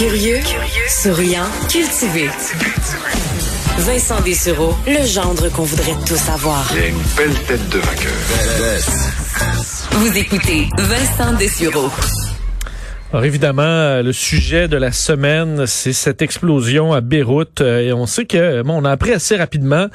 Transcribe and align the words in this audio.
Curieux, 0.00 0.38
souriant, 0.88 1.44
cultivé. 1.68 2.30
Vincent 3.80 4.22
Dessureau, 4.22 4.74
le 4.86 5.04
gendre 5.04 5.50
qu'on 5.50 5.64
voudrait 5.64 5.94
tous 6.06 6.26
avoir. 6.30 6.66
Il 6.74 6.82
a 6.82 6.86
une 6.86 6.94
belle 7.18 7.38
tête 7.46 7.68
de 7.68 7.78
vainqueur. 7.80 8.12
Vous 9.90 10.16
écoutez 10.16 10.68
Vincent 10.78 11.36
Dessureau. 11.38 11.90
Alors 13.12 13.26
évidemment, 13.26 13.60
euh, 13.60 14.02
le 14.02 14.14
sujet 14.14 14.68
de 14.68 14.78
la 14.78 14.90
semaine, 14.90 15.66
c'est 15.66 15.92
cette 15.92 16.22
explosion 16.22 16.94
à 16.94 17.02
Beyrouth. 17.02 17.60
Euh, 17.60 17.80
et 17.80 17.92
on 17.92 18.06
sait 18.06 18.24
que, 18.24 18.62
bon, 18.62 18.80
on 18.80 18.86
a 18.86 18.92
appris 18.92 19.12
assez 19.12 19.36
rapidement 19.36 19.88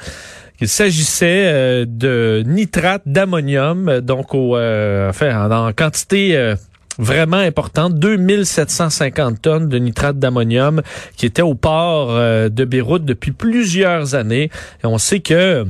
qu'il 0.56 0.68
s'agissait 0.68 1.46
euh, 1.46 1.84
de 1.84 2.44
nitrate 2.46 3.02
d'ammonium, 3.06 4.00
donc 4.02 4.36
au, 4.36 4.56
enfin, 4.56 5.50
en, 5.50 5.72
quantité 5.72 6.54
vraiment 6.98 7.36
importante, 7.36 7.98
2750 7.98 9.42
tonnes 9.42 9.68
de 9.68 9.78
nitrate 9.78 10.18
d'ammonium 10.18 10.82
qui 11.16 11.26
était 11.26 11.42
au 11.42 11.54
port 11.54 12.14
de 12.14 12.64
Beyrouth 12.64 13.04
depuis 13.04 13.32
plusieurs 13.32 14.14
années. 14.14 14.50
Et 14.82 14.86
on 14.86 14.98
sait 14.98 15.20
que 15.20 15.66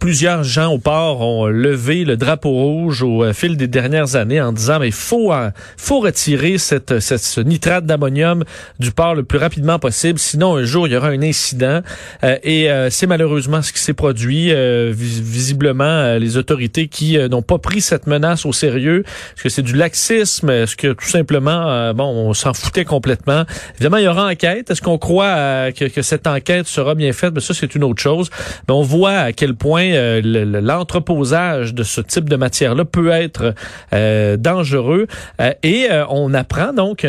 Plusieurs 0.00 0.44
gens 0.44 0.70
au 0.70 0.78
port 0.78 1.22
ont 1.22 1.46
levé 1.46 2.04
le 2.04 2.18
drapeau 2.18 2.50
rouge 2.50 3.02
au 3.02 3.24
euh, 3.24 3.32
fil 3.32 3.56
des 3.56 3.68
dernières 3.68 4.16
années 4.16 4.40
en 4.40 4.52
disant 4.52 4.78
mais 4.78 4.90
faut 4.90 5.32
euh, 5.32 5.50
faut 5.78 6.00
retirer 6.00 6.58
cette, 6.58 7.00
cette 7.00 7.22
ce 7.22 7.40
nitrate 7.40 7.86
d'ammonium 7.86 8.44
du 8.78 8.92
port 8.92 9.14
le 9.14 9.24
plus 9.24 9.38
rapidement 9.38 9.78
possible 9.78 10.18
sinon 10.18 10.56
un 10.56 10.64
jour 10.64 10.86
il 10.86 10.92
y 10.92 10.96
aura 10.96 11.08
un 11.08 11.22
incident. 11.22 11.80
Euh, 12.22 12.36
et 12.44 12.68
c'est 12.90 13.06
malheureusement 13.06 13.62
ce 13.62 13.72
qui 13.72 13.80
s'est 13.80 13.94
produit. 13.94 14.52
Visiblement 14.92 16.16
les 16.16 16.36
autorités 16.36 16.88
qui 16.88 17.18
n'ont 17.30 17.42
pas 17.42 17.58
pris 17.58 17.80
cette 17.80 18.06
menace 18.06 18.44
au 18.44 18.52
sérieux. 18.52 19.04
Est-ce 19.06 19.42
que 19.42 19.48
c'est 19.48 19.62
du 19.62 19.74
laxisme? 19.74 20.50
Est-ce 20.50 20.76
que 20.76 20.92
tout 20.92 21.08
simplement 21.08 21.94
bon 21.94 22.04
on 22.04 22.34
s'en 22.34 22.52
foutait 22.52 22.84
complètement? 22.84 23.44
Évidemment 23.76 23.96
il 23.96 24.04
y 24.04 24.08
aura 24.08 24.28
enquête. 24.28 24.70
Est-ce 24.70 24.82
qu'on 24.82 24.98
croit 24.98 25.72
que, 25.72 25.86
que, 25.86 26.02
cette 26.02 26.26
enquête 26.26 26.66
sera 26.66 26.94
bien 26.94 27.12
faite? 27.12 27.32
Mais 27.34 27.40
ça 27.40 27.54
c'est 27.54 27.74
une 27.74 27.84
autre 27.84 28.02
chose. 28.02 28.30
Mais 28.68 28.74
on 28.74 28.82
voit 28.82 29.18
à 29.18 29.32
quel 29.32 29.54
point 29.54 29.77
euh, 29.80 30.20
l'entreposage 30.60 31.74
de 31.74 31.82
ce 31.82 32.00
type 32.00 32.28
de 32.28 32.36
matière-là 32.36 32.84
peut 32.84 33.10
être 33.10 33.54
euh, 33.92 34.36
dangereux. 34.36 35.06
Euh, 35.40 35.52
et 35.62 35.88
on 36.10 36.34
apprend 36.34 36.72
donc 36.72 37.06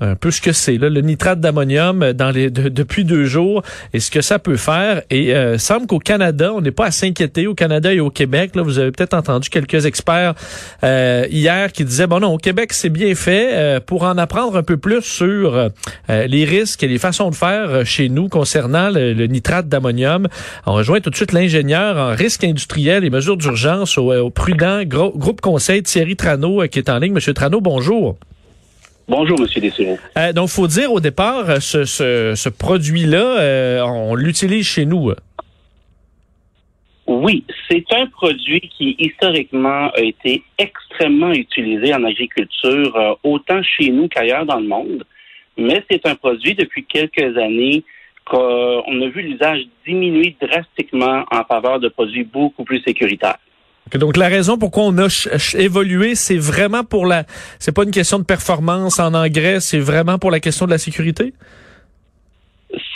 un 0.00 0.14
peu 0.14 0.30
ce 0.30 0.40
que 0.40 0.52
c'est 0.52 0.76
le 0.76 1.00
nitrate 1.00 1.40
d'ammonium 1.40 2.04
les 2.34 2.50
depuis 2.50 3.04
deux 3.04 3.24
jours 3.24 3.62
et 3.92 4.00
ce 4.00 4.10
que 4.10 4.20
ça 4.20 4.38
peut 4.38 4.56
faire. 4.56 5.02
Et 5.10 5.34
euh, 5.34 5.58
semble 5.58 5.86
qu'au 5.86 5.98
Canada 5.98 6.52
on 6.54 6.60
n'est 6.60 6.70
pas 6.70 6.86
à 6.86 6.90
s'inquiéter. 6.90 7.46
Au 7.46 7.54
Canada 7.54 7.92
et 7.92 8.00
au 8.00 8.10
Québec 8.10 8.52
vous 8.54 8.78
avez 8.78 8.90
peut-être 8.92 9.14
entendu 9.14 9.48
quelques 9.48 9.86
experts 9.86 10.34
euh, 10.84 11.26
hier 11.30 11.72
qui 11.72 11.84
disaient 11.84 12.06
bon 12.06 12.20
non 12.20 12.34
au 12.34 12.38
Québec 12.38 12.72
c'est 12.72 12.90
bien 12.90 13.14
fait 13.14 13.50
euh, 13.52 13.80
pour 13.80 14.04
en 14.04 14.18
apprendre 14.18 14.56
un 14.56 14.62
peu 14.62 14.76
plus 14.76 15.02
sur 15.02 15.54
euh, 15.56 15.68
les 16.08 16.44
risques 16.44 16.82
et 16.82 16.88
les 16.88 16.98
façons 16.98 17.30
de 17.30 17.34
faire 17.34 17.84
chez 17.84 18.08
nous 18.08 18.28
concernant 18.28 18.90
le, 18.90 19.26
nitrate 19.26 19.68
d'ammonium. 19.68 20.28
On 20.66 20.74
rejoint 20.74 21.00
tout 21.00 21.10
de 21.10 21.16
suite 21.16 21.32
l'ingénieur 21.32 21.96
en 21.96 22.14
risque 22.14 22.44
industriel 22.44 23.04
et 23.04 23.10
mesures 23.10 23.36
d'urgence 23.36 23.98
au, 23.98 24.12
au 24.12 24.30
prudent 24.30 24.82
groupe 24.84 25.40
conseil 25.40 25.82
Thierry 25.82 26.16
Trano 26.16 26.62
qui 26.68 26.78
est 26.78 26.88
en 26.88 26.98
ligne. 26.98 27.12
Monsieur 27.12 27.34
Trano 27.34 27.60
bonjour 27.60 28.16
Bonjour, 29.08 29.40
Monsieur 29.40 29.60
Dessureau. 29.60 29.98
Euh, 30.18 30.32
donc, 30.32 30.48
faut 30.48 30.66
dire 30.66 30.92
au 30.92 31.00
départ, 31.00 31.48
euh, 31.48 31.60
ce, 31.60 31.84
ce, 31.84 32.34
ce 32.34 32.48
produit-là, 32.48 33.38
euh, 33.38 33.80
on 33.82 34.16
l'utilise 34.16 34.66
chez 34.66 34.84
nous. 34.84 35.12
Oui, 37.06 37.44
c'est 37.70 37.84
un 37.92 38.06
produit 38.06 38.60
qui 38.76 38.96
historiquement 38.98 39.90
a 39.90 40.00
été 40.00 40.42
extrêmement 40.58 41.32
utilisé 41.32 41.94
en 41.94 42.02
agriculture, 42.02 42.96
euh, 42.96 43.14
autant 43.22 43.62
chez 43.62 43.90
nous 43.90 44.08
qu'ailleurs 44.08 44.44
dans 44.44 44.58
le 44.58 44.66
monde. 44.66 45.04
Mais 45.56 45.84
c'est 45.88 46.04
un 46.06 46.16
produit 46.16 46.54
depuis 46.54 46.84
quelques 46.84 47.36
années 47.38 47.84
qu'on 48.24 49.02
a 49.02 49.08
vu 49.08 49.22
l'usage 49.22 49.60
diminuer 49.86 50.36
drastiquement 50.40 51.24
en 51.30 51.44
faveur 51.44 51.78
de 51.78 51.88
produits 51.88 52.24
beaucoup 52.24 52.64
plus 52.64 52.80
sécuritaires 52.80 53.38
donc 53.94 54.16
la 54.16 54.28
raison 54.28 54.58
pourquoi 54.58 54.84
on 54.84 54.98
a 54.98 55.08
évolué, 55.58 56.14
c'est 56.14 56.38
vraiment 56.38 56.84
pour 56.84 57.06
la, 57.06 57.24
c'est 57.58 57.74
pas 57.74 57.84
une 57.84 57.92
question 57.92 58.18
de 58.18 58.24
performance 58.24 58.98
en 58.98 59.14
engrais, 59.14 59.60
c'est 59.60 59.78
vraiment 59.78 60.18
pour 60.18 60.30
la 60.30 60.40
question 60.40 60.66
de 60.66 60.72
la 60.72 60.78
sécurité? 60.78 61.32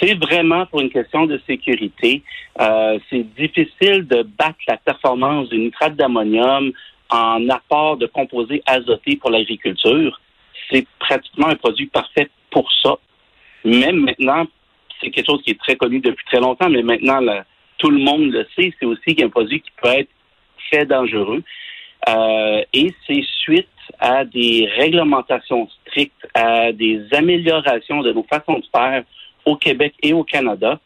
C'est 0.00 0.14
vraiment 0.14 0.66
pour 0.66 0.80
une 0.80 0.90
question 0.90 1.26
de 1.26 1.40
sécurité. 1.46 2.22
Euh, 2.60 2.98
c'est 3.08 3.24
difficile 3.36 4.06
de 4.06 4.22
battre 4.38 4.58
la 4.66 4.76
performance 4.78 5.48
du 5.48 5.58
nitrate 5.58 5.94
d'ammonium 5.94 6.72
en 7.08 7.48
apport 7.48 7.96
de 7.96 8.06
composés 8.06 8.62
azotés 8.66 9.16
pour 9.16 9.30
l'agriculture. 9.30 10.20
C'est 10.70 10.86
pratiquement 10.98 11.48
un 11.48 11.56
produit 11.56 11.86
parfait 11.86 12.28
pour 12.50 12.68
ça. 12.82 12.96
Même 13.64 14.00
maintenant, 14.00 14.44
c'est 15.00 15.10
quelque 15.10 15.26
chose 15.26 15.42
qui 15.42 15.50
est 15.50 15.60
très 15.60 15.76
connu 15.76 16.00
depuis 16.00 16.24
très 16.26 16.40
longtemps, 16.40 16.68
mais 16.68 16.82
maintenant, 16.82 17.20
tout 17.78 17.90
le 17.90 17.98
monde 17.98 18.30
le 18.32 18.46
sait, 18.56 18.72
c'est 18.78 18.86
aussi 18.86 19.16
un 19.22 19.28
produit 19.28 19.60
qui 19.60 19.70
peut 19.82 19.88
être 19.88 20.08
très 20.68 20.84
dangereux. 20.86 21.42
Euh, 22.08 22.62
et 22.72 22.94
c'est 23.06 23.24
suite 23.42 23.68
à 23.98 24.24
des 24.24 24.68
réglementations 24.76 25.68
strictes, 25.82 26.26
à 26.34 26.72
des 26.72 27.02
améliorations 27.12 28.00
de 28.02 28.12
nos 28.12 28.24
façons 28.24 28.58
de 28.58 28.64
faire 28.74 29.04
au 29.44 29.56
Québec 29.56 29.94
et 30.02 30.12
au 30.12 30.24
Canada, 30.24 30.78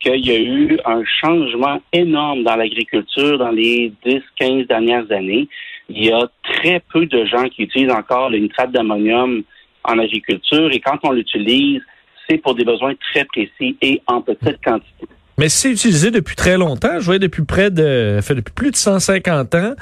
qu'il 0.00 0.26
y 0.26 0.30
a 0.30 0.38
eu 0.38 0.78
un 0.84 1.02
changement 1.04 1.80
énorme 1.92 2.42
dans 2.42 2.56
l'agriculture 2.56 3.38
dans 3.38 3.50
les 3.50 3.92
10-15 4.04 4.66
dernières 4.66 5.10
années. 5.12 5.48
Il 5.88 6.04
y 6.04 6.12
a 6.12 6.28
très 6.42 6.80
peu 6.92 7.06
de 7.06 7.24
gens 7.26 7.48
qui 7.48 7.62
utilisent 7.62 7.92
encore 7.92 8.30
le 8.30 8.38
nitrate 8.38 8.72
d'ammonium 8.72 9.42
en 9.84 9.98
agriculture 9.98 10.70
et 10.72 10.80
quand 10.80 10.98
on 11.02 11.12
l'utilise, 11.12 11.82
c'est 12.28 12.38
pour 12.38 12.54
des 12.54 12.64
besoins 12.64 12.94
très 13.12 13.24
précis 13.24 13.76
et 13.82 14.00
en 14.06 14.20
petite 14.22 14.62
quantité. 14.64 15.06
Mais 15.40 15.48
c'est 15.48 15.70
utilisé 15.70 16.10
depuis 16.10 16.36
très 16.36 16.58
longtemps. 16.58 17.00
Je 17.00 17.06
vois 17.06 17.18
depuis 17.18 17.44
près 17.44 17.70
de, 17.70 18.20
fait 18.22 18.34
depuis 18.34 18.52
plus 18.52 18.70
de 18.72 18.76
150 18.76 19.54
ans, 19.54 19.72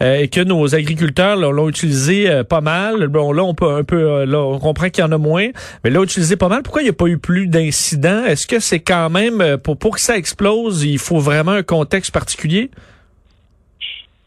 euh, 0.00 0.14
et 0.14 0.28
que 0.28 0.40
nos 0.40 0.76
agriculteurs 0.76 1.34
l'ont 1.34 1.68
utilisé 1.68 2.30
euh, 2.30 2.44
pas 2.44 2.60
mal. 2.60 3.08
Bon, 3.08 3.32
là, 3.32 3.42
on 3.42 3.52
peut 3.52 3.68
un 3.68 3.82
peu, 3.82 3.96
euh, 3.96 4.26
là, 4.26 4.40
on 4.40 4.60
comprend 4.60 4.90
qu'il 4.90 5.02
y 5.02 5.04
en 5.04 5.10
a 5.10 5.18
moins, 5.18 5.48
mais 5.82 5.90
l'ont 5.90 6.04
utilisé 6.04 6.36
pas 6.36 6.46
mal. 6.46 6.62
Pourquoi 6.62 6.82
il 6.82 6.84
n'y 6.84 6.90
a 6.90 6.94
pas 6.94 7.08
eu 7.08 7.18
plus 7.18 7.48
d'incidents? 7.48 8.26
Est-ce 8.26 8.46
que 8.46 8.60
c'est 8.60 8.78
quand 8.78 9.10
même 9.10 9.58
pour 9.58 9.76
pour 9.76 9.96
que 9.96 10.00
ça 10.00 10.16
explose, 10.16 10.84
il 10.84 11.00
faut 11.00 11.18
vraiment 11.18 11.50
un 11.50 11.64
contexte 11.64 12.14
particulier? 12.14 12.70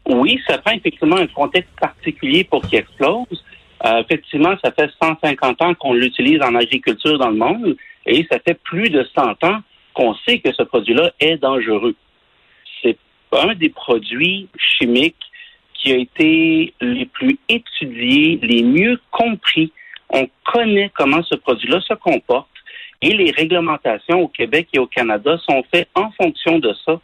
Oui, 0.10 0.42
ça 0.46 0.58
prend 0.58 0.74
effectivement 0.74 1.16
un 1.16 1.28
contexte 1.28 1.72
particulier 1.80 2.44
pour 2.44 2.64
qu'il 2.64 2.80
explose. 2.80 3.46
effectivement, 3.86 4.56
ça 4.62 4.74
fait 4.74 4.90
150 5.02 5.62
ans 5.62 5.74
qu'on 5.74 5.94
l'utilise 5.94 6.42
en 6.42 6.54
agriculture 6.54 7.18
dans 7.18 7.30
le 7.30 7.38
monde, 7.38 7.78
et 8.06 8.28
ça 8.30 8.40
fait 8.46 8.60
plus 8.66 8.90
de 8.90 9.08
100 9.16 9.42
ans 9.46 9.62
qu'on 9.94 10.16
sait 10.28 10.40
que 10.40 10.54
ce 10.54 10.64
produit-là 10.64 11.12
est 11.20 11.38
dangereux. 11.38 11.96
C'est 12.82 12.98
un 13.32 13.54
des 13.56 13.70
produits 13.70 14.48
chimiques 14.58 15.16
qui 15.74 15.92
a 15.94 15.98
été 15.98 16.74
les 16.82 17.06
plus 17.06 17.38
étudiés, 17.50 18.40
les 18.42 18.64
mieux 18.64 19.00
compris. 19.12 19.72
On 20.10 20.28
connaît 20.46 20.92
comment 20.96 21.24
ce 21.24 21.36
produit-là 21.36 21.82
se 21.82 21.94
comporte 21.96 22.50
et 23.02 23.14
les 23.14 23.32
réglementations 23.32 24.22
au 24.22 24.28
Québec 24.28 24.68
et 24.74 24.80
au 24.80 24.86
Canada 24.86 25.38
sont 25.50 25.64
faites 25.74 25.90
en 25.96 26.12
fonction 26.12 26.60
de 26.60 26.74
ça, 26.86 27.00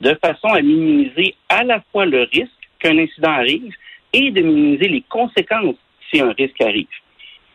de 0.00 0.14
façon 0.22 0.48
à 0.48 0.60
minimiser 0.60 1.34
à 1.48 1.64
la 1.64 1.80
fois 1.90 2.04
le 2.04 2.22
risque 2.24 2.50
qu'un 2.78 2.98
incident 2.98 3.30
arrive 3.30 3.72
et 4.12 4.30
de 4.30 4.42
minimiser 4.42 4.88
les 4.88 5.02
conséquences 5.08 5.76
si 6.10 6.20
un 6.20 6.32
risque 6.32 6.60
arrive. 6.60 6.86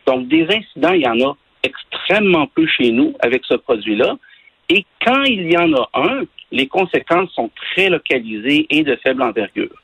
Donc, 0.06 0.28
des 0.28 0.44
incidents, 0.44 0.92
il 0.92 1.02
y 1.02 1.08
en 1.08 1.20
a 1.20 1.36
extrêmement 1.62 2.46
peu 2.46 2.66
chez 2.66 2.90
nous 2.90 3.14
avec 3.20 3.44
ce 3.44 3.54
produit-là. 3.54 4.16
Et 4.68 4.84
quand 5.04 5.22
il 5.24 5.50
y 5.50 5.56
en 5.56 5.72
a 5.74 5.88
un, 5.94 6.22
les 6.50 6.68
conséquences 6.68 7.30
sont 7.32 7.50
très 7.72 7.88
localisées 7.88 8.66
et 8.70 8.82
de 8.82 8.96
faible 9.02 9.22
envergure. 9.22 9.74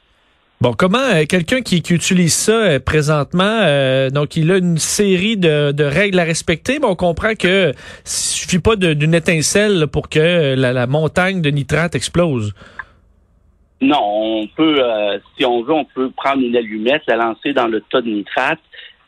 Bon, 0.60 0.74
comment 0.74 0.98
euh, 0.98 1.24
quelqu'un 1.26 1.62
qui, 1.62 1.78
utilise 1.78 2.34
ça 2.34 2.52
euh, 2.52 2.78
présentement, 2.78 3.60
euh, 3.62 4.10
donc 4.10 4.36
il 4.36 4.50
a 4.50 4.58
une 4.58 4.76
série 4.76 5.38
de, 5.38 5.82
règles 5.82 6.18
à 6.18 6.24
respecter, 6.24 6.78
mais 6.78 6.84
on 6.84 6.96
comprend 6.96 7.34
que 7.34 7.72
suffit 8.04 8.58
pas 8.58 8.76
d'une 8.76 9.14
étincelle 9.14 9.86
pour 9.86 10.10
que 10.10 10.54
la, 10.54 10.86
montagne 10.86 11.40
de 11.40 11.48
nitrate 11.48 11.94
explose. 11.94 12.52
Non, 13.80 14.02
on 14.02 14.48
peut, 14.48 14.82
si 15.38 15.46
on 15.46 15.62
veut, 15.62 15.72
on 15.72 15.86
peut 15.86 16.10
prendre 16.14 16.42
une 16.42 16.54
allumette, 16.54 17.04
la 17.08 17.16
lancer 17.16 17.54
dans 17.54 17.66
le 17.66 17.80
tas 17.90 18.02
de 18.02 18.10
nitrate 18.10 18.60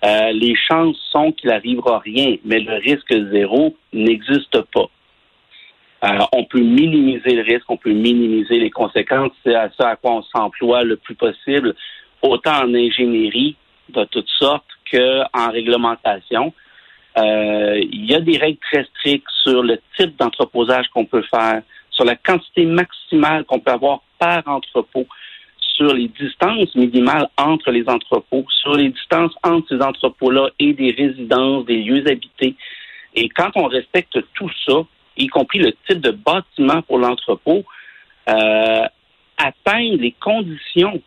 les 0.02 0.54
chances 0.56 0.96
sont 1.10 1.32
qu'il 1.32 1.50
n'arrivera 1.50 1.98
rien, 1.98 2.36
mais 2.46 2.60
le 2.60 2.76
risque 2.76 3.14
zéro 3.30 3.76
n'existe 3.92 4.62
pas. 4.72 4.88
Euh, 6.04 6.18
on 6.32 6.44
peut 6.44 6.60
minimiser 6.60 7.34
le 7.34 7.42
risque, 7.42 7.64
on 7.68 7.76
peut 7.76 7.92
minimiser 7.92 8.58
les 8.58 8.70
conséquences. 8.70 9.32
C'est 9.44 9.54
à 9.54 9.70
ça 9.78 9.90
à 9.90 9.96
quoi 9.96 10.12
on 10.12 10.22
s'emploie 10.22 10.82
le 10.82 10.96
plus 10.96 11.14
possible, 11.14 11.74
autant 12.22 12.64
en 12.64 12.74
ingénierie 12.74 13.56
de 13.90 14.04
toutes 14.04 14.30
sortes 14.38 14.66
qu'en 14.90 15.50
réglementation. 15.50 16.52
Euh, 17.18 17.80
il 17.92 18.10
y 18.10 18.14
a 18.14 18.20
des 18.20 18.38
règles 18.38 18.58
très 18.58 18.84
strictes 18.84 19.28
sur 19.44 19.62
le 19.62 19.78
type 19.96 20.16
d'entreposage 20.16 20.88
qu'on 20.88 21.04
peut 21.04 21.24
faire, 21.30 21.62
sur 21.90 22.04
la 22.04 22.16
quantité 22.16 22.64
maximale 22.64 23.44
qu'on 23.44 23.60
peut 23.60 23.70
avoir 23.70 24.00
par 24.18 24.42
entrepôt, 24.46 25.06
sur 25.76 25.94
les 25.94 26.08
distances 26.08 26.74
minimales 26.74 27.28
entre 27.36 27.70
les 27.70 27.88
entrepôts, 27.88 28.46
sur 28.48 28.74
les 28.74 28.88
distances 28.88 29.32
entre 29.44 29.68
ces 29.68 29.82
entrepôts-là 29.82 30.48
et 30.58 30.72
des 30.72 30.90
résidences, 30.90 31.64
des 31.66 31.82
lieux 31.82 32.04
habités. 32.08 32.56
Et 33.14 33.28
quand 33.28 33.50
on 33.56 33.66
respecte 33.66 34.18
tout 34.34 34.50
ça, 34.66 34.82
y 35.16 35.26
compris 35.26 35.58
le 35.58 35.72
type 35.86 36.00
de 36.00 36.10
bâtiment 36.10 36.82
pour 36.82 36.98
l'entrepôt, 36.98 37.64
euh, 38.28 38.86
atteindre 39.36 39.98
les 39.98 40.12
conditions 40.12 41.02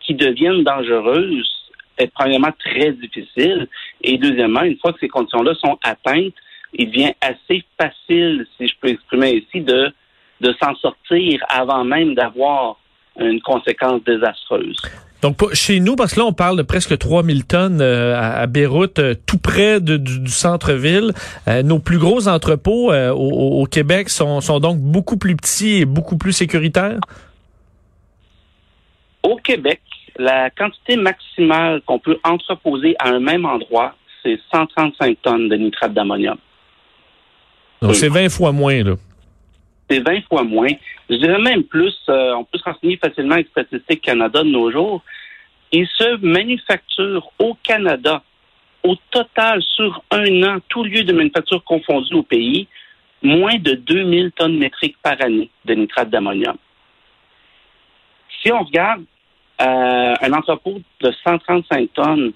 qui 0.00 0.14
deviennent 0.14 0.64
dangereuses 0.64 1.50
est 1.98 2.12
premièrement 2.12 2.52
très 2.58 2.92
difficile. 2.92 3.68
Et 4.02 4.18
deuxièmement, 4.18 4.62
une 4.62 4.78
fois 4.78 4.92
que 4.92 5.00
ces 5.00 5.08
conditions-là 5.08 5.54
sont 5.54 5.78
atteintes, 5.82 6.34
il 6.72 6.90
devient 6.90 7.12
assez 7.20 7.64
facile, 7.78 8.46
si 8.56 8.66
je 8.66 8.74
peux 8.80 8.88
exprimer 8.88 9.32
ici, 9.32 9.60
de, 9.60 9.92
de 10.40 10.54
s'en 10.62 10.74
sortir 10.76 11.44
avant 11.48 11.84
même 11.84 12.14
d'avoir 12.14 12.78
une 13.18 13.42
conséquence 13.42 14.02
désastreuse. 14.04 14.80
Donc, 15.22 15.54
chez 15.54 15.78
nous, 15.78 15.94
parce 15.94 16.14
que 16.14 16.20
là, 16.20 16.26
on 16.26 16.32
parle 16.32 16.56
de 16.56 16.62
presque 16.62 16.98
3000 16.98 17.46
tonnes 17.46 17.80
euh, 17.80 18.18
à, 18.18 18.44
Beyrouth, 18.48 18.98
euh, 18.98 19.14
tout 19.24 19.38
près 19.38 19.80
du, 19.80 20.26
centre-ville. 20.26 21.12
Euh, 21.46 21.62
nos 21.62 21.78
plus 21.78 21.98
gros 21.98 22.26
entrepôts 22.26 22.92
au, 22.92 23.64
Québec 23.66 24.08
sont, 24.08 24.40
sont, 24.40 24.58
donc 24.58 24.78
beaucoup 24.78 25.16
plus 25.16 25.36
petits 25.36 25.82
et 25.82 25.84
beaucoup 25.84 26.18
plus 26.18 26.32
sécuritaires? 26.32 26.98
Au 29.22 29.36
Québec, 29.36 29.80
la 30.18 30.50
quantité 30.50 30.96
maximale 30.96 31.82
qu'on 31.86 32.00
peut 32.00 32.18
entreposer 32.24 32.96
à 32.98 33.10
un 33.10 33.20
même 33.20 33.44
endroit, 33.44 33.94
c'est 34.24 34.40
135 34.52 35.18
tonnes 35.22 35.48
de 35.48 35.54
nitrate 35.54 35.94
d'ammonium. 35.94 36.36
Donc, 37.80 37.94
c'est 37.94 38.08
20 38.08 38.28
fois 38.28 38.50
moins, 38.50 38.82
là 38.82 38.94
c'est 39.92 40.00
20 40.00 40.26
fois 40.26 40.42
moins. 40.42 40.70
Je 41.10 41.16
dirais 41.16 41.40
même 41.40 41.64
plus, 41.64 41.94
euh, 42.08 42.34
on 42.34 42.44
peut 42.44 42.58
se 42.58 42.64
renseigner 42.64 42.96
facilement 42.96 43.34
avec 43.34 43.48
Statistique 43.48 44.00
Canada 44.00 44.42
de 44.42 44.48
nos 44.48 44.70
jours. 44.70 45.02
Il 45.70 45.86
se 45.86 46.16
manufacture 46.24 47.30
au 47.38 47.54
Canada, 47.62 48.22
au 48.82 48.96
total, 49.10 49.62
sur 49.62 50.02
un 50.10 50.42
an, 50.42 50.58
tout 50.68 50.84
lieu 50.84 51.04
de 51.04 51.12
manufacture 51.12 51.62
confondu 51.64 52.14
au 52.14 52.22
pays, 52.22 52.68
moins 53.22 53.56
de 53.58 53.72
2000 53.72 54.32
tonnes 54.32 54.58
métriques 54.58 54.96
par 55.02 55.20
année 55.20 55.50
de 55.64 55.74
nitrate 55.74 56.10
d'ammonium. 56.10 56.56
Si 58.42 58.50
on 58.50 58.62
regarde 58.62 59.04
euh, 59.60 60.14
un 60.20 60.32
entrepôt 60.32 60.80
de 61.00 61.12
135 61.24 61.92
tonnes, 61.92 62.32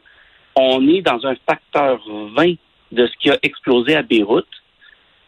on 0.55 0.87
est 0.89 1.03
dans 1.03 1.27
un 1.27 1.35
facteur 1.49 2.01
20 2.37 2.55
de 2.93 3.07
ce 3.07 3.17
qui 3.19 3.31
a 3.31 3.39
explosé 3.43 3.97
à 3.97 4.03
Beyrouth. 4.03 4.47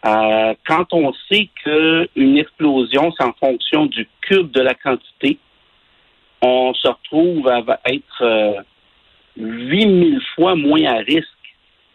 Euh, 0.06 0.55
quand 0.67 0.93
on 0.93 1.12
sait 1.29 1.49
qu'une 1.62 2.39
explosion, 2.39 3.12
c'est 3.17 3.25
en 3.25 3.33
fonction 3.33 3.87
du 3.87 4.09
cube 4.21 4.50
de 4.53 4.61
la 4.61 4.75
quantité, 4.75 5.39
on 6.41 6.73
se 6.75 6.87
retrouve 6.87 7.49
à 7.49 7.79
être 7.87 8.23
euh, 8.23 8.61
8000 9.37 10.21
fois 10.35 10.55
moins 10.55 10.85
à 10.85 10.99
risque, 10.99 11.27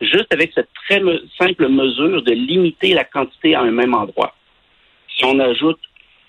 juste 0.01 0.33
avec 0.33 0.51
cette 0.53 0.69
très 0.85 1.01
simple 1.39 1.69
mesure 1.69 2.21
de 2.23 2.31
limiter 2.33 2.93
la 2.93 3.05
quantité 3.05 3.55
à 3.55 3.61
un 3.61 3.71
même 3.71 3.93
endroit. 3.93 4.35
Si 5.15 5.23
on 5.23 5.39
ajoute 5.39 5.79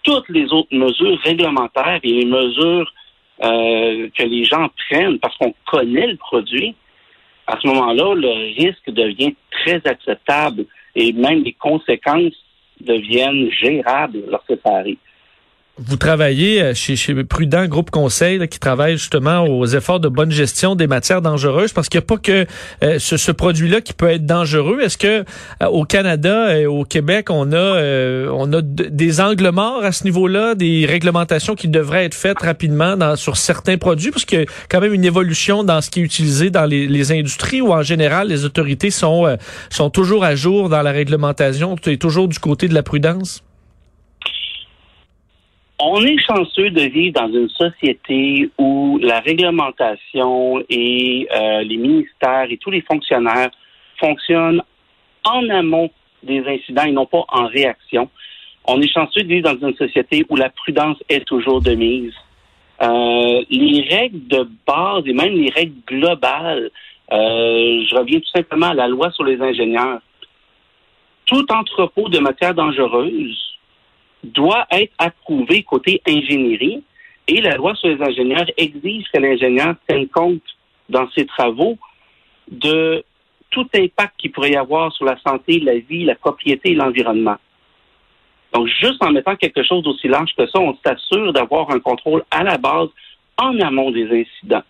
toutes 0.05 0.29
les 0.29 0.53
autres 0.53 0.75
mesures 0.75 1.19
réglementaires 1.25 1.99
et 2.03 2.13
les 2.13 2.27
mesures 2.27 2.93
euh, 3.43 4.09
que 4.17 4.23
les 4.23 4.45
gens 4.45 4.69
prennent 4.89 5.19
parce 5.19 5.37
qu'on 5.39 5.55
connaît 5.67 6.07
le 6.07 6.17
produit, 6.17 6.77
à 7.47 7.59
ce 7.61 7.67
moment-là, 7.67 8.15
le 8.15 8.55
risque 8.57 8.91
devient 8.91 9.35
très 9.51 9.83
acceptable 9.87 10.67
et 10.95 11.13
même 11.13 11.43
les 11.43 11.53
conséquences 11.53 12.35
deviennent 12.81 13.51
gérables 13.51 14.23
lorsque 14.29 14.59
ça 14.63 14.77
arrive. 14.77 14.99
Vous 15.77 15.97
travaillez 15.97 16.63
euh, 16.63 16.73
chez, 16.73 16.95
chez 16.95 17.25
Prudent 17.25 17.67
Groupe 17.67 17.91
Conseil 17.91 18.47
qui 18.47 18.61
travaille 18.61 18.97
justement 18.97 19.41
aux 19.41 19.67
efforts 19.67 19.99
de 19.99 20.09
bonne 20.09 20.31
gestion 20.31 20.77
des 20.77 20.87
matières 20.87 21.21
dangereuses. 21.21 21.73
Parce 21.73 21.89
qu'il 21.89 21.99
n'y 21.99 22.05
a 22.05 22.07
pas 22.07 22.17
que 22.17 22.47
euh, 22.85 22.99
ce, 23.01 23.33
produit-là 23.33 23.81
qui 23.81 23.93
peut 23.93 24.09
être 24.09 24.25
dangereux. 24.25 24.79
Est-ce 24.81 24.97
que 24.97 25.25
euh, 25.63 25.67
au 25.67 25.85
Canada 25.85 26.57
et 26.57 26.67
au 26.67 26.85
Québec, 26.85 27.29
on 27.29 27.53
a 27.53 28.29
on 28.31 28.53
a 28.53 28.63
des 28.63 29.21
angles 29.21 29.51
morts 29.51 29.83
à 29.83 29.91
ce 29.91 30.05
niveau-là, 30.05 30.55
des 30.55 30.87
réglementations 30.87 31.57
qui 31.57 31.67
devraient 31.67 32.05
être 32.05 32.15
faites 32.15 32.41
rapidement 32.41 32.97
dans, 32.97 33.17
sur 33.17 33.37
certains 33.37 33.77
produits? 33.77 34.13
Parce 34.13 34.25
qu'il 34.25 34.41
y 34.41 34.43
a 34.43 34.47
quand 34.69 34.81
même 34.81 34.95
une 34.95 35.05
évolution 35.05 35.65
dans 35.65 35.81
ce 35.81 35.91
qui 35.91 36.01
est 36.01 36.05
utilisé 36.05 36.51
dans 36.51 36.67
les, 36.67 37.13
industries 37.13 37.61
où 37.61 37.73
en 37.73 37.83
général 37.83 38.29
les 38.29 38.45
autorités 38.45 38.91
sont 38.91 39.37
sont 39.71 39.91
toujours 39.91 40.25
à 40.25 40.37
jour 40.37 40.69
dans 40.69 40.83
la 40.83 40.93
réglementation, 40.93 41.77
es 41.87 41.97
toujours 41.97 42.29
du 42.29 42.39
côté 42.39 42.69
de 42.69 42.75
la 42.75 42.83
prudence 42.83 43.43
on 45.79 46.01
est 46.03 46.19
chanceux 46.19 46.71
de 46.71 46.83
vivre 46.83 47.21
dans 47.21 47.33
une 47.33 47.49
société 47.49 48.51
où 48.59 48.99
la 49.03 49.21
réglementation 49.21 50.63
et 50.69 51.29
euh, 51.35 51.63
les 51.63 51.77
ministères 51.77 52.47
et 52.49 52.57
tous 52.59 52.71
les 52.71 52.83
fonctionnaires 52.83 53.51
fonctionnent 53.99 54.63
en 55.25 55.49
amont 55.49 55.91
des 56.23 56.47
incidents 56.47 56.85
et 56.85 56.93
non 56.93 57.07
pas 57.07 57.25
en 57.29 57.47
réaction. 57.47 58.09
On 58.67 58.81
est 58.81 58.89
chanceux 58.89 59.23
de 59.23 59.29
vivre 59.29 59.53
dans 59.53 59.69
une 59.69 59.75
société 59.77 60.25
où 60.29 60.37
la 60.37 60.49
prudence 60.49 60.99
est 61.09 61.25
toujours 61.25 61.61
de 61.61 61.75
mise. 61.75 62.15
Euh, 62.81 63.43
les 63.51 63.87
règles 63.89 64.27
de 64.29 64.49
base 64.67 65.03
et 65.07 65.13
même 65.13 65.35
les 65.35 65.51
règles 65.51 65.81
globales, 65.87 66.71
euh, 67.13 67.85
je 67.89 67.95
reviens 67.95 68.21
tout 68.21 68.31
simplement 68.35 68.69
à 68.69 68.75
la 68.75 68.89
loi 68.89 69.11
sur 69.11 69.25
les 69.25 69.41
ingénieurs. 69.41 70.01
Tout 71.27 71.47
entrepôt 71.53 72.09
de 72.09 72.19
matières 72.19 72.55
dangereuses 72.55 73.54
doit 74.25 74.67
être 74.71 74.93
approuvé 74.99 75.63
côté 75.63 76.03
ingénierie 76.07 76.83
et 77.27 77.41
la 77.41 77.57
loi 77.57 77.75
sur 77.75 77.89
les 77.89 78.03
ingénieurs 78.03 78.47
exige 78.57 79.07
que 79.13 79.21
l'ingénieur 79.21 79.75
tienne 79.89 80.09
compte 80.09 80.43
dans 80.89 81.09
ses 81.11 81.27
travaux 81.27 81.79
de 82.51 83.05
tout 83.51 83.67
impact 83.75 84.15
qu'il 84.19 84.33
pourrait 84.33 84.51
y 84.51 84.57
avoir 84.57 84.93
sur 84.93 85.05
la 85.05 85.19
santé, 85.27 85.61
la 85.61 85.79
vie, 85.79 86.05
la 86.05 86.17
propriété 86.17 86.73
et 86.73 86.75
l'environnement. 86.75 87.37
Donc, 88.53 88.69
juste 88.69 89.03
en 89.03 89.11
mettant 89.11 89.37
quelque 89.37 89.63
chose 89.63 89.83
d'aussi 89.83 90.09
large 90.09 90.31
que 90.37 90.47
ça, 90.47 90.61
on 90.61 90.77
s'assure 90.85 91.33
d'avoir 91.33 91.71
un 91.71 91.81
contrôle 91.81 92.25
à 92.31 92.43
la 92.45 92.59
base 92.59 92.89
en 93.37 93.59
amont 93.61 93.91
des 93.91 94.05
incidents. 94.05 94.63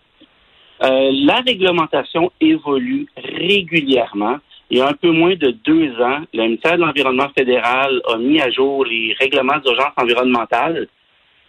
Euh, 0.83 1.11
la 1.25 1.41
réglementation 1.41 2.31
évolue 2.41 3.07
régulièrement. 3.15 4.37
Il 4.71 4.79
y 4.79 4.81
a 4.81 4.87
un 4.87 4.93
peu 4.93 5.11
moins 5.11 5.35
de 5.35 5.51
deux 5.51 5.91
ans, 6.01 6.21
le 6.33 6.43
ministère 6.43 6.77
de 6.77 6.81
l'Environnement 6.81 7.29
fédéral 7.37 8.01
a 8.07 8.17
mis 8.17 8.41
à 8.41 8.49
jour 8.49 8.83
les 8.83 9.15
règlements 9.19 9.59
d'urgence 9.59 9.93
environnementale 9.95 10.87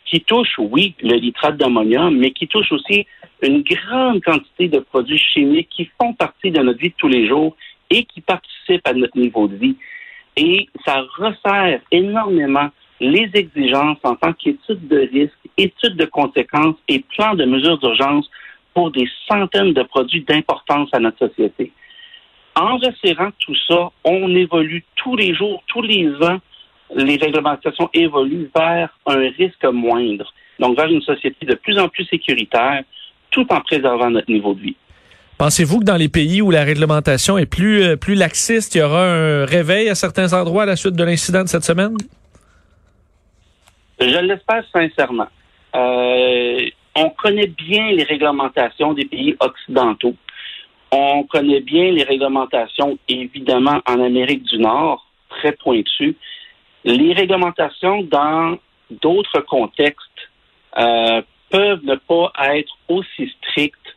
qui 0.05 0.21
touchent, 0.21 0.59
oui, 0.59 0.95
le 1.03 1.19
nitrate 1.19 1.57
d'ammonium, 1.57 2.15
mais 2.17 2.31
qui 2.31 2.47
touchent 2.47 2.73
aussi 2.73 3.07
une 3.43 3.63
grande 3.63 4.23
quantité 4.23 4.69
de 4.69 4.81
produits 4.81 5.19
chimiques 5.19 5.71
qui 5.71 5.91
font 6.01 6.13
partie 6.13 6.51
de 6.51 6.61
notre 6.61 6.79
vie 6.79 6.91
de 6.91 6.95
tous 6.97 7.09
les 7.09 7.27
jours 7.27 7.57
et 7.91 8.05
qui 8.05 8.21
participent 8.21 8.87
à 8.87 8.93
notre 8.93 9.19
niveau 9.19 9.49
de 9.49 9.57
vie. 9.57 9.77
Et 10.37 10.69
ça 10.85 11.03
resserre 11.17 11.81
énormément 11.91 12.69
les 13.01 13.31
exigences 13.35 13.99
en 14.05 14.15
tant 14.15 14.33
qu'études 14.35 14.89
de 14.89 15.09
risque, 15.13 15.39
études 15.57 15.97
de 15.97 16.05
conséquences 16.05 16.77
et 16.89 17.03
plans 17.17 17.35
de 17.35 17.45
mesures 17.45 17.79
d'urgence 17.79 18.31
pour 18.75 18.91
des 18.91 19.09
centaines 19.27 19.73
de 19.73 19.83
produits 19.83 20.23
d'importance 20.23 20.91
à 20.93 20.99
notre 20.99 21.29
société. 21.29 21.73
En 22.59 22.79
resserrant 22.79 23.31
tout 23.39 23.55
ça, 23.69 23.91
on 24.05 24.35
évolue 24.35 24.83
tous 24.97 25.15
les 25.15 25.35
jours, 25.35 25.63
tous 25.67 25.83
les 25.83 26.09
ans, 26.23 26.39
les 26.95 27.17
réglementations 27.17 27.91
évoluent 27.93 28.51
vers 28.55 28.89
un 29.07 29.29
risque 29.37 29.65
moindre, 29.65 30.33
donc 30.59 30.77
vers 30.77 30.87
une 30.87 31.03
société 31.03 31.45
de 31.45 31.55
plus 31.55 31.79
en 31.79 31.89
plus 31.89 32.05
sécuritaire, 32.07 32.83
tout 33.31 33.47
en 33.53 33.61
préservant 33.61 34.09
notre 34.09 34.31
niveau 34.31 34.55
de 34.55 34.61
vie. 34.61 34.77
Pensez-vous 35.37 35.81
que 35.81 35.85
dans 35.85 35.97
les 35.97 36.09
pays 36.09 36.41
où 36.41 36.51
la 36.51 36.65
réglementation 36.65 37.37
est 37.37 37.45
plus, 37.45 37.83
euh, 37.83 37.97
plus 37.97 38.15
laxiste, 38.15 38.75
il 38.75 38.79
y 38.79 38.83
aura 38.83 39.05
un 39.05 39.45
réveil 39.45 39.91
à 39.91 39.95
certains 39.95 40.33
endroits 40.33 40.63
à 40.63 40.67
la 40.67 40.77
suite 40.77 40.95
de 40.95 41.05
l'incident 41.05 41.43
de 41.43 41.49
cette 41.49 41.65
semaine? 41.65 41.95
Je 44.01 44.19
l'espère 44.21 44.65
sincèrement. 44.73 45.29
Euh, 45.75 46.71
on 46.95 47.11
connaît 47.11 47.49
bien 47.49 47.93
les 47.93 48.05
réglementations 48.05 48.95
des 48.95 49.05
pays 49.05 49.37
occidentaux. 49.41 50.15
On 50.93 51.25
connaît 51.25 51.61
bien 51.61 51.91
les 51.91 52.05
réglementations, 52.05 52.99
évidemment, 53.09 53.81
en 53.87 54.01
Amérique 54.01 54.45
du 54.45 54.59
Nord, 54.59 55.07
très 55.29 55.53
pointues. 55.53 56.17
Les 56.85 57.13
réglementations 57.13 58.03
dans 58.03 58.59
d'autres 58.91 59.41
contextes 59.41 60.31
euh, 60.79 61.23
peuvent 61.51 61.85
ne 61.85 61.97
pas 61.97 62.33
être 62.55 62.73
aussi 62.89 63.33
strictes. 63.39 63.97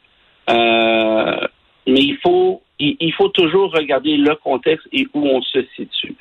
Euh, 0.49 1.47
mais 1.87 2.01
il 2.01 2.17
faut, 2.17 2.61
il, 2.79 3.13
faut 3.13 3.29
toujours 3.29 3.71
regarder 3.71 4.17
le 4.17 4.35
contexte 4.35 4.87
et 4.91 5.07
où 5.13 5.27
on 5.27 5.41
se 5.41 5.63
situe. 5.75 6.15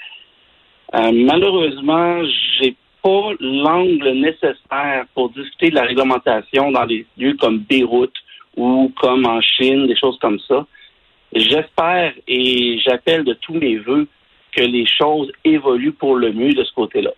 Euh, 0.94 1.12
malheureusement, 1.12 2.22
j'ai 2.58 2.74
pas 3.02 3.30
l'angle 3.40 4.10
nécessaire 4.12 5.06
pour 5.14 5.30
discuter 5.30 5.70
de 5.70 5.76
la 5.76 5.82
réglementation 5.84 6.70
dans 6.72 6.86
des 6.86 7.06
lieux 7.16 7.34
comme 7.34 7.58
Beyrouth 7.58 8.12
ou 8.58 8.92
comme 9.00 9.24
en 9.24 9.40
Chine, 9.40 9.86
des 9.86 9.96
choses 9.96 10.18
comme 10.20 10.38
ça. 10.46 10.66
J'espère 11.34 12.12
et 12.26 12.78
j'appelle 12.84 13.24
de 13.24 13.34
tous 13.34 13.54
mes 13.54 13.76
voeux 13.78 14.06
que 14.52 14.62
les 14.62 14.86
choses 14.86 15.30
évoluent 15.44 15.92
pour 15.92 16.16
le 16.16 16.32
mieux 16.32 16.52
de 16.52 16.64
ce 16.64 16.72
côté-là. 16.74 17.10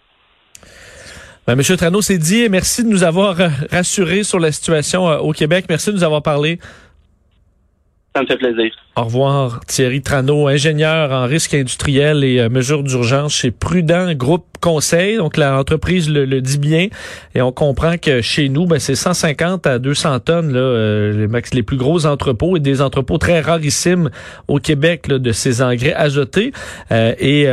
Ben, 1.46 1.56
Monsieur 1.56 1.76
Trano, 1.76 2.02
c'est 2.02 2.18
dit. 2.18 2.48
Merci 2.50 2.84
de 2.84 2.88
nous 2.88 3.02
avoir 3.02 3.40
euh, 3.40 3.48
rassurés 3.70 4.22
sur 4.22 4.38
la 4.38 4.52
situation 4.52 5.08
euh, 5.08 5.18
au 5.18 5.32
Québec. 5.32 5.64
Merci 5.68 5.90
de 5.90 5.96
nous 5.96 6.04
avoir 6.04 6.22
parlé. 6.22 6.58
Ça 8.14 8.22
me 8.22 8.26
fait 8.26 8.36
plaisir. 8.36 8.70
Au 8.96 9.04
revoir, 9.04 9.60
Thierry 9.66 10.02
Trano, 10.02 10.48
ingénieur 10.48 11.12
en 11.12 11.24
risque 11.24 11.54
industriel 11.54 12.24
et 12.24 12.40
euh, 12.40 12.48
mesures 12.48 12.82
d'urgence 12.82 13.32
chez 13.32 13.52
Prudent 13.52 14.12
Groupe 14.14 14.44
Conseil. 14.60 15.16
Donc, 15.16 15.36
l'entreprise 15.36 16.10
le, 16.10 16.24
le, 16.24 16.40
dit 16.40 16.58
bien 16.58 16.88
et 17.36 17.40
on 17.40 17.52
comprend 17.52 17.98
que 17.98 18.20
chez 18.20 18.48
nous, 18.48 18.66
ben, 18.66 18.80
c'est 18.80 18.96
150 18.96 19.64
à 19.68 19.78
200 19.78 20.18
tonnes, 20.18 20.52
là, 20.52 20.58
euh, 20.58 21.28
les, 21.28 21.42
les 21.52 21.62
plus 21.62 21.76
gros 21.76 22.04
entrepôts 22.04 22.56
et 22.56 22.60
des 22.60 22.82
entrepôts 22.82 23.16
très 23.16 23.40
rarissimes 23.40 24.10
au 24.48 24.58
Québec 24.58 25.06
là, 25.06 25.20
de 25.20 25.30
ces 25.30 25.62
engrais 25.62 25.94
azotés. 25.94 26.50
Euh, 26.90 27.14
et 27.20 27.46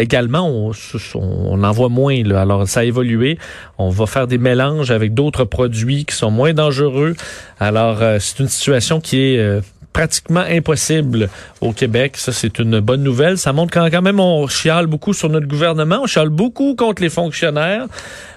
également, 0.00 0.48
on, 0.48 0.70
on, 1.16 1.64
en 1.64 1.72
voit 1.72 1.88
moins. 1.88 2.22
Là. 2.22 2.42
Alors, 2.42 2.68
ça 2.68 2.80
a 2.80 2.84
évolué. 2.84 3.38
On 3.76 3.90
va 3.90 4.06
faire 4.06 4.28
des 4.28 4.38
mélanges 4.38 4.92
avec 4.92 5.14
d'autres 5.14 5.44
produits 5.44 6.04
qui 6.04 6.14
sont 6.14 6.30
moins 6.30 6.52
dangereux. 6.54 7.16
Alors, 7.58 7.98
c'est 8.20 8.38
une 8.38 8.48
situation 8.48 9.00
qui 9.00 9.20
est 9.20 9.60
pratiquement 9.98 10.44
impossible 10.48 11.28
au 11.60 11.72
Québec. 11.72 12.16
Ça, 12.18 12.30
c'est 12.30 12.60
une 12.60 12.78
bonne 12.78 13.02
nouvelle. 13.02 13.36
Ça 13.36 13.52
montre 13.52 13.72
quand, 13.72 13.90
quand 13.90 14.00
même 14.00 14.20
on 14.20 14.46
chiale 14.46 14.86
beaucoup 14.86 15.12
sur 15.12 15.28
notre 15.28 15.48
gouvernement, 15.48 16.02
on 16.04 16.06
chiale 16.06 16.28
beaucoup 16.28 16.76
contre 16.76 17.02
les 17.02 17.10
fonctionnaires, 17.10 17.86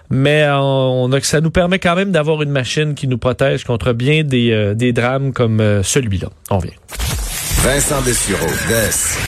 mais 0.09 0.47
on, 0.51 1.11
a, 1.11 1.21
ça 1.21 1.39
nous 1.39 1.51
permet 1.51 1.77
quand 1.77 1.95
même 1.95 2.11
d'avoir 2.11 2.41
une 2.41 2.49
machine 2.49 2.95
qui 2.95 3.07
nous 3.07 3.19
protège 3.19 3.63
contre 3.63 3.93
bien 3.93 4.23
des, 4.23 4.49
euh, 4.51 4.73
des 4.73 4.91
drames 4.91 5.33
comme 5.33 5.61
euh, 5.61 5.83
celui-là. 5.83 6.29
On 6.49 6.57
vient. 6.57 6.73
Vincent 7.63 8.01
Dessureau, 8.01 8.49